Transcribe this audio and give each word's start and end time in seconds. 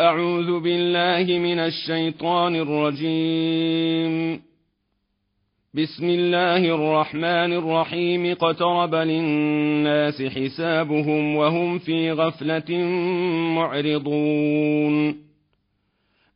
أعوذ 0.00 0.60
بالله 0.60 1.38
من 1.38 1.58
الشيطان 1.58 2.56
الرجيم. 2.56 4.40
بسم 5.74 6.04
الله 6.04 6.56
الرحمن 6.56 7.52
الرحيم. 7.52 8.26
اقترب 8.26 8.94
للناس 8.94 10.22
حسابهم 10.22 11.36
وهم 11.36 11.78
في 11.78 12.12
غفلة 12.12 12.84
معرضون. 13.54 15.16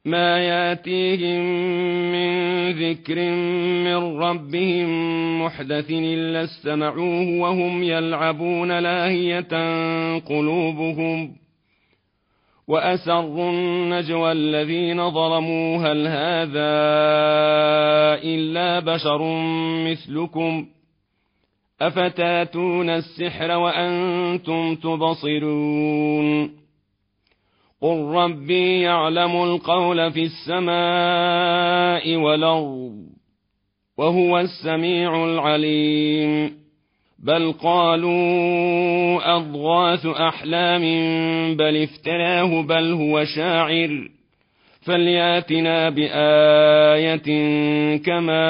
ما 0.04 0.38
ياتيهم 0.38 1.40
من 2.12 2.30
ذكر 2.70 3.30
من 3.84 4.18
ربهم 4.18 4.88
محدث 5.44 5.90
إلا 5.90 6.44
استمعوه 6.44 7.40
وهم 7.40 7.82
يلعبون 7.82 8.78
لاهية 8.78 9.52
قلوبهم. 10.18 11.41
وأسروا 12.68 13.50
النجوى 13.50 14.32
الذين 14.32 15.10
ظلموا 15.10 15.78
هل 15.78 16.06
هذا 16.06 16.72
إلا 18.24 18.80
بشر 18.80 19.22
مثلكم؟ 19.90 20.66
أفتاتون 21.80 22.90
السحر 22.90 23.50
وأنتم 23.50 24.74
تبصرون؟ 24.74 26.62
قل 27.82 27.98
ربي 27.98 28.80
يعلم 28.80 29.42
القول 29.42 30.12
في 30.12 30.22
السماء 30.22 32.16
والأرض 32.16 33.02
وهو 33.98 34.38
السميع 34.38 35.24
العليم. 35.24 36.61
بل 37.22 37.52
قالوا 37.52 39.36
أضغاث 39.36 40.06
أحلام 40.06 40.82
بل 41.56 41.82
افتراه 41.82 42.62
بل 42.62 42.92
هو 42.92 43.24
شاعر 43.24 44.08
فلياتنا 44.86 45.90
بآية 45.90 47.26
كما 47.96 48.44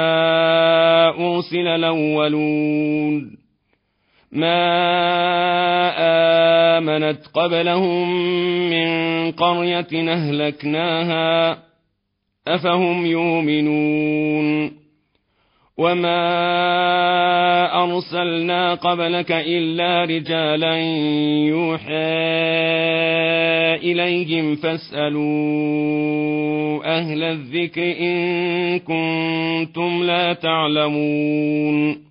أرسل 1.08 1.66
الأولون 1.66 3.36
ما 4.32 4.58
آمنت 6.78 7.26
قبلهم 7.34 8.10
من 8.70 9.30
قرية 9.32 10.12
أهلكناها 10.12 11.58
أفهم 12.48 13.06
يؤمنون 13.06 14.72
وما 15.78 17.31
أرسلنا 17.92 18.74
قبلك 18.74 19.32
إلا 19.32 20.04
رجالا 20.04 20.76
يوحى 21.46 21.92
إليهم 23.92 24.56
فاسألوا 24.56 26.02
أهل 26.98 27.22
الذكر 27.22 27.82
إن 28.00 28.78
كنتم 28.78 30.04
لا 30.04 30.32
تعلمون 30.32 32.02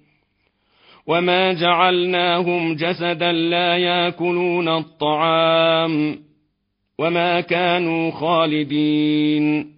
وما 1.07 1.53
جعلناهم 1.53 2.75
جسدا 2.75 3.31
لا 3.31 3.77
يأكلون 3.77 4.67
الطعام 4.67 6.17
وما 6.99 7.41
كانوا 7.41 8.11
خالدين 8.11 9.70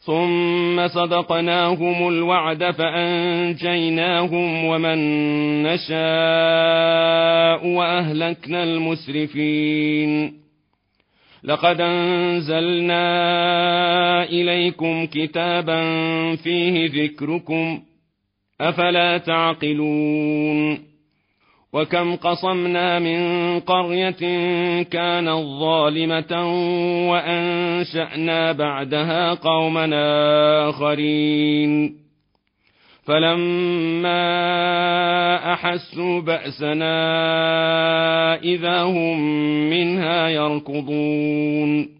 ثم 0.00 0.88
صدقناهم 0.88 2.08
الوعد 2.08 2.70
فأنجيناهم 2.70 4.64
ومن 4.64 4.98
نشاء 5.62 6.00
وأهلكنا 7.66 8.62
المسرفين. 8.62 10.40
لقد 11.44 11.80
أنزلنا 11.80 13.04
إليكم 14.24 15.06
كتابا 15.06 15.82
فيه 16.36 17.04
ذكركم 17.04 17.82
أفلا 18.60 19.18
تعقلون؟ 19.18 20.89
وكم 21.72 22.16
قصمنا 22.16 22.98
من 22.98 23.20
قرية 23.60 24.12
كانت 24.82 25.30
ظالمة 25.60 26.32
وأنشأنا 27.10 28.52
بعدها 28.52 29.34
قوما 29.34 29.88
آخرين 30.68 31.96
فلما 33.04 34.22
أحسوا 35.52 36.20
بأسنا 36.20 36.94
إذا 38.34 38.82
هم 38.82 39.20
منها 39.70 40.28
يركضون 40.28 41.99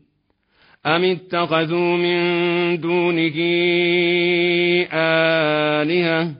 أم 0.85 1.03
اتخذوا 1.03 1.97
من 1.97 2.21
دونه 2.79 3.35
آلهة 4.93 6.31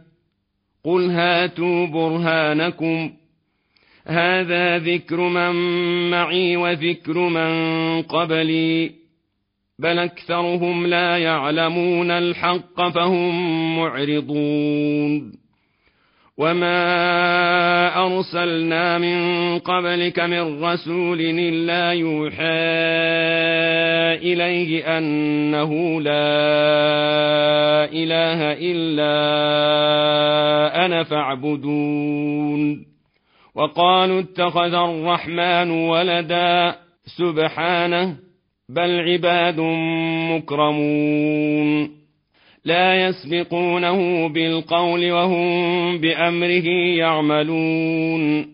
قل 0.83 1.09
هاتوا 1.09 1.87
برهانكم 1.87 3.11
هذا 4.07 4.77
ذكر 4.77 5.17
من 5.19 5.51
معي 6.09 6.57
وذكر 6.57 7.17
من 7.17 7.51
قبلي 8.01 8.91
بل 9.79 9.99
أكثرهم 9.99 10.87
لا 10.87 11.17
يعلمون 11.17 12.11
الحق 12.11 12.89
فهم 12.89 13.77
معرضون 13.77 15.41
وما 16.37 16.77
أرسلنا 18.05 18.97
من 18.97 19.59
قبلك 19.59 20.19
من 20.19 20.63
رسول 20.63 21.21
إلا 21.21 21.91
يوحى 21.91 23.60
إليه 24.21 24.97
أنه 24.97 26.01
لا 26.01 26.21
إله 27.93 28.53
إلا 28.53 29.15
أنا 30.85 31.03
فاعبدون. 31.03 32.85
وقالوا 33.55 34.19
اتخذ 34.19 34.73
الرحمن 34.73 35.71
ولدا. 35.71 36.75
سبحانه 37.17 38.15
بل 38.69 38.99
عباد 38.99 39.59
مكرمون. 40.31 41.89
لا 42.65 43.07
يسبقونه 43.07 44.27
بالقول 44.27 45.11
وهم 45.11 45.97
بأمره 45.97 46.67
يعملون. 46.97 48.47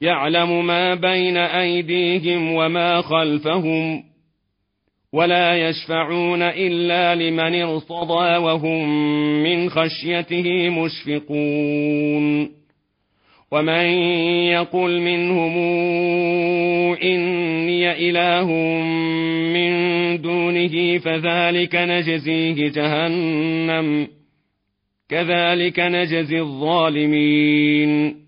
يعلم 0.00 0.66
ما 0.66 0.94
بين 0.94 1.36
أيديهم 1.36 2.52
وما 2.52 3.00
خلفهم. 3.00 4.07
ولا 5.12 5.68
يشفعون 5.68 6.42
إلا 6.42 7.14
لمن 7.14 7.62
ارتضى 7.62 8.36
وهم 8.36 8.88
من 9.42 9.70
خشيته 9.70 10.68
مشفقون. 10.68 12.58
ومن 13.52 13.86
يقل 14.52 15.00
منهم 15.00 15.56
إني 17.02 18.10
إله 18.10 18.52
من 19.52 19.72
دونه 20.20 20.98
فذلك 20.98 21.74
نجزيه 21.74 22.68
جهنم 22.68 24.08
كذلك 25.08 25.80
نجزي 25.80 26.40
الظالمين. 26.40 28.27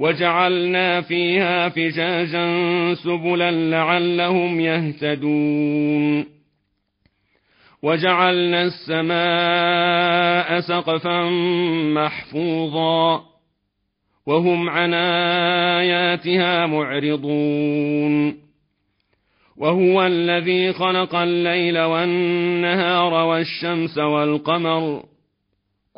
وجعلنا 0.00 1.00
فيها 1.00 1.68
فجاجا 1.68 2.44
سبلا 2.94 3.50
لعلهم 3.50 4.60
يهتدون. 4.60 6.26
وجعلنا 7.82 8.62
السماء 8.62 10.60
سقفا 10.60 11.30
محفوظا. 11.94 13.22
وهم 14.26 14.70
عن 14.70 14.94
آياتها 14.94 16.66
معرضون. 16.66 18.34
وهو 19.56 20.06
الذي 20.06 20.72
خلق 20.72 21.14
الليل 21.14 21.78
والنهار 21.78 23.14
والشمس 23.14 23.98
والقمر. 23.98 25.02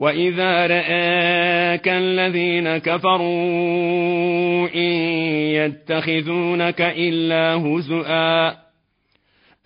وإذا 0.00 0.66
رآك 0.66 1.88
الذين 1.88 2.78
كفروا 2.78 4.68
إن 4.74 4.92
يتخذونك 5.54 6.80
إلا 6.80 7.54
هزؤا 7.54 8.48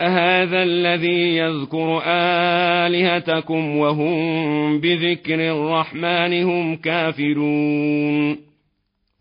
أهذا 0.00 0.62
الذي 0.62 1.36
يذكر 1.36 2.02
آلهتكم 2.06 3.76
وهم 3.76 4.80
بذكر 4.80 5.40
الرحمن 5.40 6.42
هم 6.42 6.76
كافرون 6.76 8.38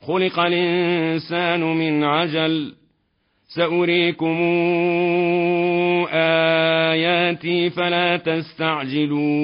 خلق 0.01 0.39
الإنسان 0.39 1.59
من 1.59 2.03
عجل 2.03 2.73
سأريكم 3.55 4.37
آياتي 6.13 7.69
فلا 7.69 8.17
تستعجلون 8.17 9.43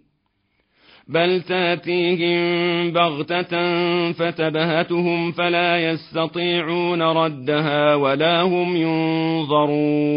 بل 1.11 1.41
تاتيهم 1.41 2.91
بغته 2.91 4.11
فتبهتهم 4.11 5.31
فلا 5.31 5.91
يستطيعون 5.91 7.01
ردها 7.01 7.95
ولا 7.95 8.41
هم 8.41 8.75
ينظرون 8.75 10.11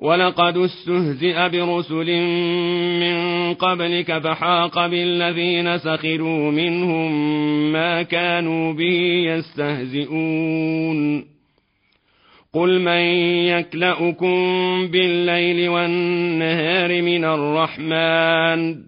ولقد 0.00 0.56
استهزئ 0.56 1.48
برسل 1.48 2.22
من 3.00 3.54
قبلك 3.54 4.18
فحاق 4.18 4.86
بالذين 4.86 5.78
سخروا 5.78 6.50
منهم 6.50 7.12
ما 7.72 8.02
كانوا 8.02 8.72
به 8.72 9.24
يستهزئون 9.26 11.24
قل 12.52 12.80
من 12.80 13.02
يكلأكم 13.58 14.36
بالليل 14.86 15.68
والنهار 15.68 17.02
من 17.02 17.24
الرحمن 17.24 18.87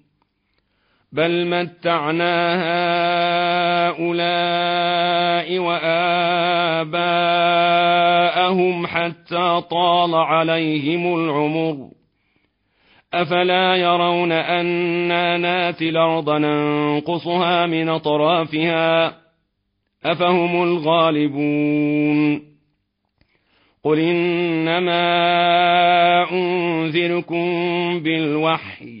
بل 1.11 1.47
متعنا 1.47 2.55
هؤلاء 3.89 5.59
وآباءهم 5.59 6.07
حتى 8.87 9.61
طال 9.71 10.15
عليهم 10.15 11.15
العمر 11.15 11.89
أفلا 13.13 13.75
يرون 13.75 14.31
أنا 14.31 15.37
ناتي 15.37 15.89
الأرض 15.89 16.29
ننقصها 16.29 17.65
من 17.65 17.89
أطرافها 17.89 19.17
أفهم 20.05 20.63
الغالبون 20.63 22.41
قل 23.83 23.99
إنما 23.99 25.01
أنذركم 26.31 27.43
بالوحي 28.03 29.00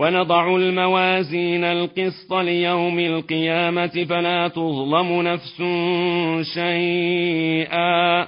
ونضع 0.00 0.56
الموازين 0.56 1.64
القسط 1.64 2.32
ليوم 2.32 2.98
القيامة 2.98 4.04
فلا 4.08 4.48
تظلم 4.48 5.22
نفس 5.22 5.62
شيئا. 6.54 8.26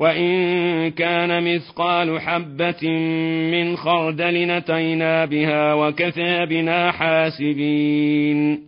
وإن 0.00 0.90
كان 0.90 1.54
مثقال 1.54 2.20
حبة 2.20 2.88
من 3.52 3.76
خردل 3.76 4.46
نتينا 4.46 5.24
بها 5.24 5.74
وكفى 5.74 6.46
بنا 6.46 6.92
حاسبين. 6.92 8.67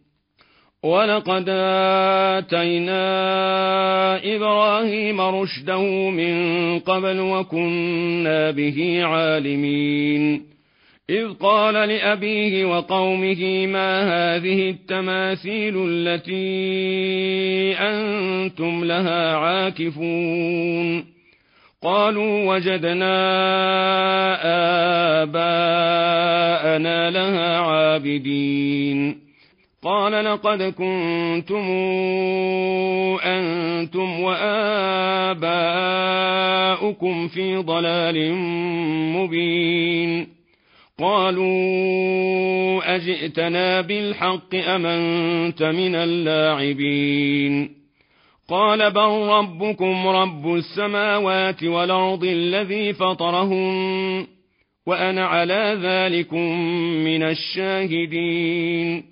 ولقد 0.83 1.45
آتينا 2.37 3.05
إبراهيم 4.35 5.21
رشده 5.21 6.09
من 6.09 6.79
قبل 6.79 7.19
وكنا 7.19 8.51
به 8.51 9.01
عالمين 9.03 10.51
إذ 11.09 11.33
قال 11.33 11.73
لأبيه 11.73 12.65
وقومه 12.65 13.67
ما 13.67 14.03
هذه 14.03 14.69
التماثيل 14.69 15.85
التي 15.89 16.41
أنتم 17.77 18.83
لها 18.83 19.35
عاكفون 19.35 21.05
قالوا 21.83 22.55
وجدنا 22.55 23.17
آباءنا 25.23 27.09
لها 27.11 27.57
عابدين 27.57 29.20
قال 29.83 30.25
لقد 30.25 30.63
كنتم 30.63 31.71
أنتم 33.23 34.19
وآباؤكم 34.19 34.47
في 37.27 37.57
ضلال 37.57 38.33
مبين. 39.15 40.27
قالوا 40.99 42.95
أجئتنا 42.95 43.81
بالحق 43.81 44.55
أم 44.55 44.85
أنت 44.85 45.63
من 45.63 45.95
اللاعبين؟ 45.95 47.69
قال 48.49 48.91
بل 48.91 49.27
ربكم 49.27 50.07
رب 50.07 50.55
السماوات 50.55 51.63
والأرض 51.63 52.23
الذي 52.23 52.93
فطرهم 52.93 54.27
وأنا 54.87 55.25
على 55.25 55.77
ذلكم 55.83 56.61
من 57.03 57.23
الشاهدين. 57.23 59.11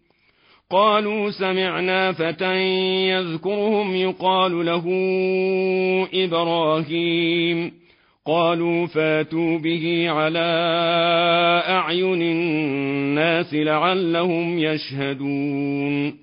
قالوا 0.71 1.31
سمعنا 1.31 2.11
فتى 2.11 2.55
يذكرهم 3.09 3.95
يقال 3.95 4.65
له 4.65 4.83
إبراهيم. 6.13 7.71
قالوا 8.27 8.87
فاتوا 8.87 9.59
به 9.59 10.09
على 10.09 10.39
أعين 11.67 12.21
الناس 12.21 13.53
لعلهم 13.53 14.59
يشهدون. 14.59 16.13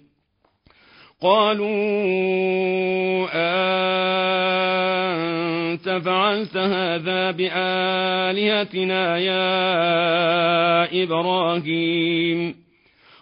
قالوا 1.23 1.69
أنت 5.73 6.03
فعلت 6.05 6.57
هذا 6.57 7.31
بآلهتنا 7.31 9.19
يا 9.19 11.03
إبراهيم؟ 11.03 12.68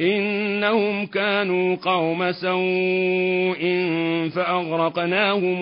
إنهم 0.00 1.06
كانوا 1.06 1.76
قوم 1.76 2.32
سوء 2.32 3.62
فأغرقناهم 4.34 5.60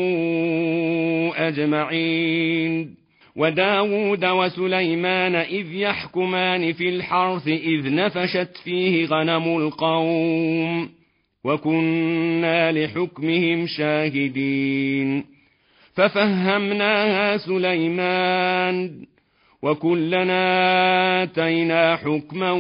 أجمعين. 1.36 2.98
وداود 3.36 4.24
وسليمان 4.24 5.34
إذ 5.34 5.72
يحكمان 5.72 6.72
في 6.72 6.88
الحرث 6.88 7.48
إذ 7.48 7.94
نفشت 7.94 8.56
فيه 8.64 9.06
غنم 9.06 9.56
القوم 9.56 10.88
وكنا 11.44 12.72
لحكمهم 12.72 13.66
شاهدين. 13.66 15.24
ففهمناها 15.94 17.36
سليمان 17.36 18.90
وكلنا 19.62 21.22
آتينا 21.22 21.96
حكما 21.96 22.52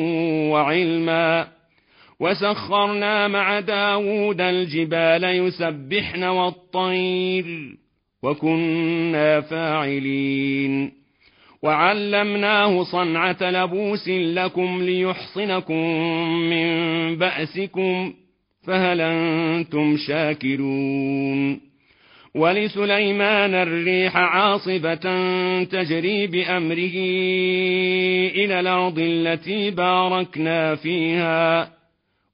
وعلما 0.50 1.57
وسخرنا 2.20 3.28
مع 3.28 3.60
داود 3.60 4.40
الجبال 4.40 5.24
يسبحن 5.24 6.24
والطير 6.24 7.76
وكنا 8.22 9.40
فاعلين 9.40 10.92
وعلمناه 11.62 12.82
صنعة 12.82 13.36
لبوس 13.42 14.08
لكم 14.08 14.82
ليحصنكم 14.82 15.84
من 16.50 16.68
بأسكم 17.16 18.14
فهل 18.66 19.00
أنتم 19.00 19.96
شاكرون 19.96 21.60
ولسليمان 22.34 23.54
الريح 23.54 24.16
عاصبة 24.16 24.94
تجري 25.64 26.26
بأمره 26.26 26.96
إلى 28.34 28.60
الأرض 28.60 28.98
التي 28.98 29.70
باركنا 29.70 30.74
فيها 30.74 31.77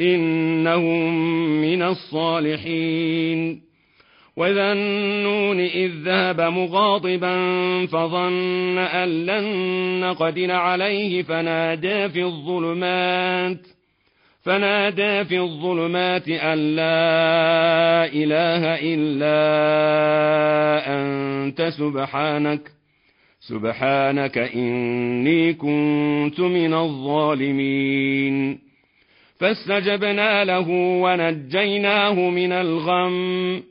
إنهم 0.00 1.14
من 1.60 1.82
الصالحين. 1.82 3.72
وذا 4.36 4.72
النون 4.72 5.60
إذ 5.60 5.90
ذهب 6.04 6.40
مغاضبا 6.40 7.36
فظن 7.86 8.78
أن 8.78 9.26
لن 9.26 9.44
نقدر 10.00 10.50
عليه 10.50 11.22
فنادى 11.22 12.08
في 12.08 12.22
الظلمات 12.22 13.58
فنادى 14.42 15.24
في 15.24 15.38
الظلمات 15.38 16.28
أن 16.28 16.58
لا 16.76 18.04
إله 18.06 18.78
إلا 18.94 19.38
أنت 20.86 21.62
سبحانك 21.62 22.60
سبحانك 23.40 24.38
إني 24.38 25.54
كنت 25.54 26.40
من 26.40 26.74
الظالمين. 26.74 28.58
فاستجبنا 29.42 30.44
له 30.44 30.68
ونجيناه 31.02 32.14
من 32.14 32.52
الغم 32.52 33.62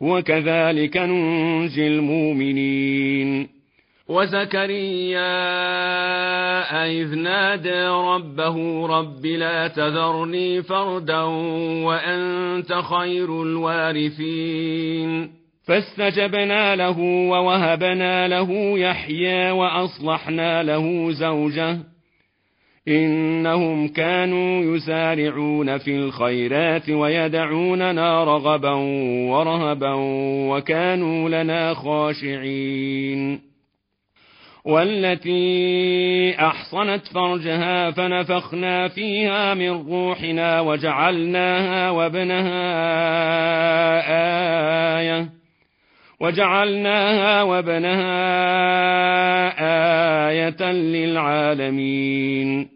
وكذلك 0.00 0.96
ننجي 0.96 1.86
المؤمنين. 1.86 3.48
وزكريا 4.08 5.32
إذ 6.86 7.14
نادى 7.14 7.86
ربه 7.86 8.86
رب 8.86 9.26
لا 9.26 9.68
تذرني 9.68 10.62
فردا 10.62 11.22
وأنت 11.86 12.72
خير 12.72 13.42
الوارثين. 13.42 15.30
فاستجبنا 15.66 16.76
له 16.76 16.98
ووهبنا 17.00 18.28
له 18.28 18.78
يحيى 18.78 19.50
وأصلحنا 19.50 20.62
له 20.62 21.10
زوجه 21.10 21.95
إنهم 22.88 23.88
كانوا 23.88 24.76
يسارعون 24.76 25.78
في 25.78 25.96
الخيرات 25.96 26.90
ويدعوننا 26.90 28.24
رغبا 28.24 28.72
ورهبا 29.30 29.92
وكانوا 30.50 31.28
لنا 31.28 31.74
خاشعين. 31.74 33.40
والتي 34.64 36.34
أحصنت 36.40 37.06
فرجها 37.06 37.90
فنفخنا 37.90 38.88
فيها 38.88 39.54
من 39.54 39.70
روحنا 39.70 40.60
وجعلناها 40.60 41.90
وابنها 41.90 42.58
آية 44.98 45.28
وجعلناها 46.20 47.42
وابنها 47.42 48.16
آية 50.30 50.72
للعالمين. 50.72 52.75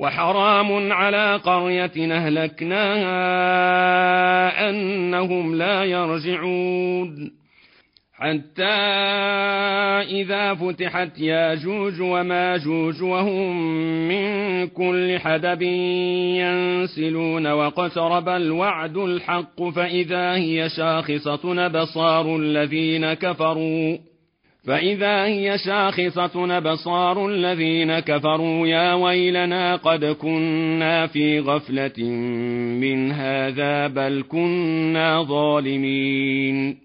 وحرام 0.00 0.92
على 0.92 1.36
قرية 1.36 2.16
أهلكناها 2.16 3.10
أنهم 4.70 5.54
لا 5.54 5.84
يرجعون. 5.84 7.40
حتى 8.14 8.64
إذا 10.20 10.54
فتحت 10.54 11.18
ياجوج 11.18 12.00
وماجوج 12.00 13.02
وهم 13.02 13.56
من 14.08 14.66
كل 14.68 15.18
حدب 15.18 15.62
ينسلون 16.42 17.46
واقترب 17.46 18.28
الوعد 18.28 18.96
الحق 18.96 19.62
فإذا 19.62 20.34
هي 20.34 20.68
شاخصة 20.68 21.68
بصار 21.68 22.36
الذين 22.36 23.12
كفروا. 23.12 24.09
فإذا 24.66 25.24
هي 25.24 25.58
شاخصة 25.58 26.58
بصار 26.58 27.28
الذين 27.28 27.98
كفروا 27.98 28.66
يا 28.66 28.94
ويلنا 28.94 29.76
قد 29.76 30.04
كنا 30.04 31.06
في 31.06 31.40
غفلة 31.40 32.04
من 32.80 33.12
هذا 33.12 33.86
بل 33.86 34.24
كنا 34.28 35.22
ظالمين 35.22 36.76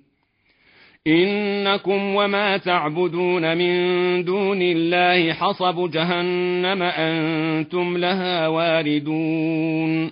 إنكم 1.07 2.15
وما 2.15 2.57
تعبدون 2.57 3.57
من 3.57 4.23
دون 4.23 4.61
الله 4.61 5.33
حصب 5.33 5.91
جهنم 5.91 6.83
أنتم 6.83 7.97
لها 7.97 8.47
واردون 8.47 10.11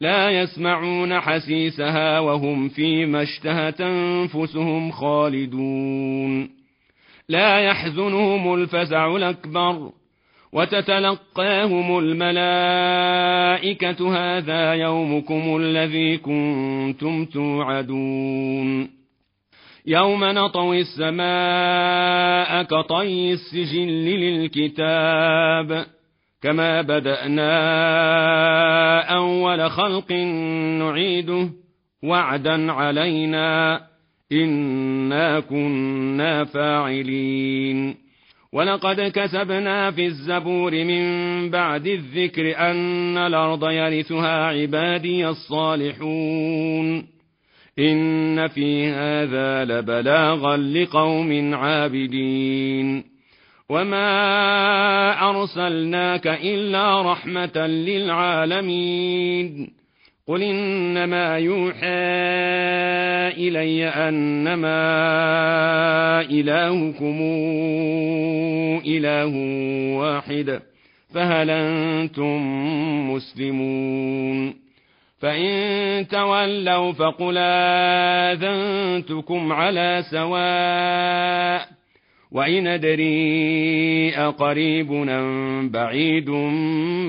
لا 0.00 0.30
يسمعون 0.30 1.20
حسيسها 1.20 2.18
وهم 2.18 2.68
فيما 2.68 3.22
اشتهت 3.22 3.80
أنفسهم 3.80 4.90
خالدون. 4.90 6.50
لا 7.28 7.58
يحزنهم 7.58 8.54
الفزع 8.54 9.16
الأكبر 9.16 9.90
وتتلقاهم 10.52 11.98
الملائكة 11.98 12.96
هذا 14.16 14.74
يومكم 14.74 15.56
الذي 15.56 16.16
كنتم 16.16 17.24
توعدون. 17.24 18.88
يوم 19.86 20.24
نطوي 20.24 20.80
السماء 20.80 22.62
كطي 22.62 23.32
السجل 23.32 23.88
للكتاب 24.04 25.86
كما 26.42 26.82
بدأنا 26.82 27.54
أول 29.60 29.70
خلق 29.70 30.12
نعيده 30.78 31.48
وعدا 32.02 32.72
علينا 32.72 33.80
إنا 34.32 35.40
كنا 35.40 36.44
فاعلين. 36.44 37.94
ولقد 38.52 39.00
كسبنا 39.00 39.90
في 39.90 40.06
الزبور 40.06 40.84
من 40.84 41.04
بعد 41.50 41.86
الذكر 41.86 42.56
أن 42.58 43.18
الأرض 43.18 43.70
يرثها 43.70 44.46
عبادي 44.46 45.28
الصالحون. 45.28 47.06
إن 47.78 48.48
في 48.48 48.86
هذا 48.86 49.64
لبلاغا 49.64 50.56
لقوم 50.56 51.54
عابدين. 51.54 53.13
وما 53.68 55.30
أرسلناك 55.30 56.26
إلا 56.26 57.12
رحمة 57.12 57.66
للعالمين 57.66 59.04
قل 60.28 60.42
إنما 60.42 61.38
يوحى 61.38 62.14
إلي 63.36 63.88
أنما 63.88 64.80
إلهكم 66.20 67.18
إله 68.86 69.32
واحد 69.96 70.60
فهل 71.14 71.50
أنتم 71.50 72.40
مسلمون 73.10 74.54
فإن 75.20 76.08
تولوا 76.08 76.92
فقل 76.92 77.38
آذنتكم 78.32 79.52
على 79.52 80.04
سواء 80.10 81.73
وإن 82.34 82.66
أدري 82.66 84.10
أقريب 84.16 84.92
أم 84.92 85.70
بعيد 85.70 86.30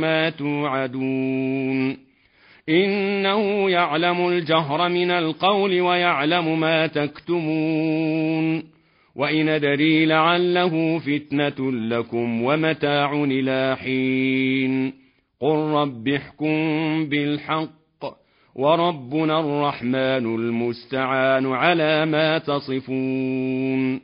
ما 0.01 0.29
توعدون 0.29 1.97
إنه 2.69 3.69
يعلم 3.69 4.27
الجهر 4.27 4.89
من 4.89 5.11
القول 5.11 5.81
ويعلم 5.81 6.59
ما 6.59 6.87
تكتمون 6.87 8.63
وإن 9.15 9.49
أدري 9.49 10.05
لعله 10.05 10.99
فتنة 10.99 11.71
لكم 11.71 12.43
ومتاع 12.43 13.23
إلى 13.23 13.77
حين 13.79 14.93
قل 15.41 15.55
رب 15.55 16.07
احكم 16.07 16.55
بالحق 17.09 17.69
وربنا 18.55 19.39
الرحمن 19.39 20.35
المستعان 20.35 21.45
على 21.45 22.05
ما 22.05 22.37
تصفون 22.37 24.01